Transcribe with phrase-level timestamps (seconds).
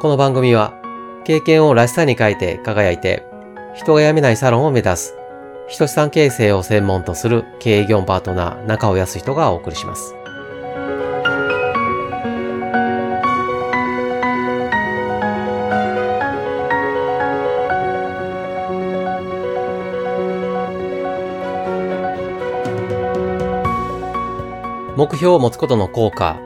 [0.00, 0.80] この番組は
[1.24, 3.26] 経験をらしさに変えて輝いて
[3.74, 5.14] 人が辞めないサロンを目指す
[5.66, 10.14] 人資産形成を専門とする経営業パートナー中尾康人がお送りします。
[24.96, 26.40] 目標を持つことの効果、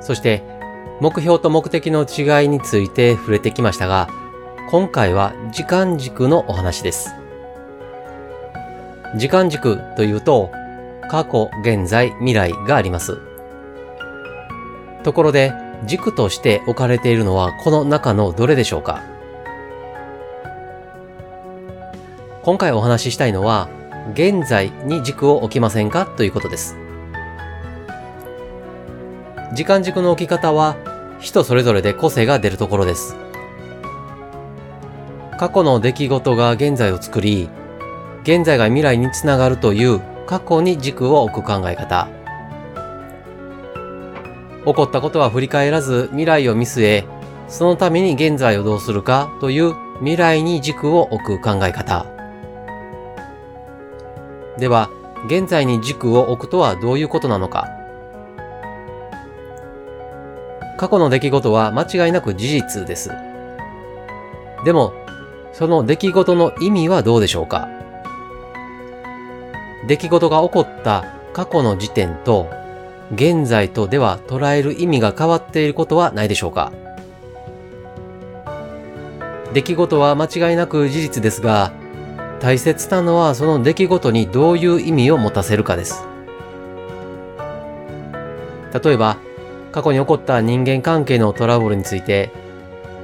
[0.00, 0.57] そして
[1.00, 4.08] 目標と目的の違いについて触れてきましたが、
[4.70, 7.14] 今回は時間軸のお話です。
[9.16, 10.50] 時間軸というと、
[11.08, 13.18] 過去、現在、未来があります。
[15.04, 15.52] ところで、
[15.86, 19.00] 軸として置かれているのはこの中のどれでしょうか？
[22.42, 23.68] 今回お話ししたいのは、
[24.14, 26.76] 現在に軸を置きませんかということです。
[29.54, 30.76] 時間軸の置き方は
[31.20, 33.16] 人それぞれで個性が出るところです。
[35.38, 37.48] 過去の出来事が現在を作り、
[38.22, 42.08] 現在が未来につながるという過去に軸を置く考え方。
[44.64, 47.04] 起こったことは振り返らず未来を見据え、
[47.48, 52.04] そのために現在をどうするかという未来に軸を置く考え方。
[54.58, 54.90] では、
[55.26, 57.67] 現在に軸を置くとはどういうことなのか。
[60.78, 63.10] 過去の出来事は間違いなく事実です。
[64.64, 64.94] でも、
[65.52, 67.68] その出来事の意味はどうでしょうか？
[69.88, 72.48] 出来事が起こった過去の時点と
[73.12, 76.72] 現在とでは捉える意味が変わっていることはないでしょうか？
[79.52, 81.72] 出来事は間違いなく事実ですが、
[82.38, 86.06] 大切なのはその出来事にどういう意味を持たせるかです。
[88.84, 89.16] 例えば、
[89.72, 92.30] 過去に起こった人間関係のトラブルについて、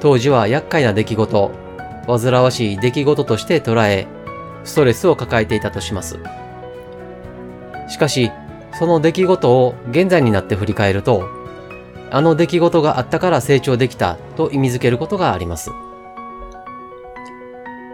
[0.01, 1.51] 当時は厄介な出来事、
[2.07, 4.07] 煩わしい出来事として捉え、
[4.65, 6.19] ストレスを抱えていたとします。
[7.89, 8.31] しかし、
[8.79, 11.29] その出来事を現在になって振り返ると、
[12.11, 15.71] あの出来事があったから成長できたと意味づけることがあります。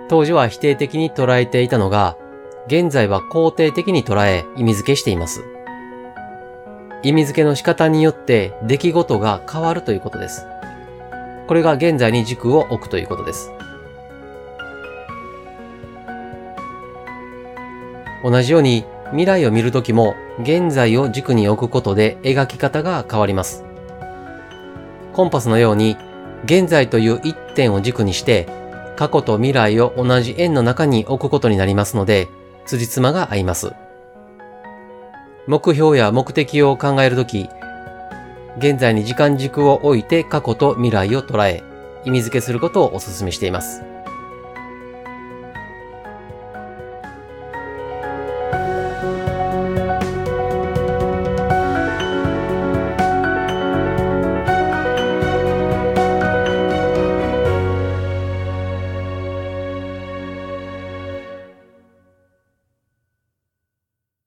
[0.09, 2.17] 当時は否定的に捉えていたのが、
[2.67, 5.45] 現在は肯定的に捉え意味づけしています。
[7.03, 10.47] 意味付けの仕方によって出来事が変わるということです。
[11.47, 13.51] これが現在に軸を置くということです。
[18.23, 23.65] 同じように未来を見るときも現在を軸に置くことで描き方が変わります。
[25.13, 25.97] コンパスのように
[26.45, 28.47] 現在という一点を軸にして
[28.97, 32.29] 過去と未来を同じ円の中に置くことになりますので、
[32.67, 33.73] 辻褄が合います。
[35.51, 37.51] 目標や目的を考えるとき、
[38.59, 41.65] 現在に時間軸を置いて過去と未来を捉え、
[42.05, 43.83] 意味付けすることをお勧めしています。